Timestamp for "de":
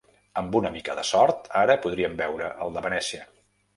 0.99-1.03, 2.79-2.87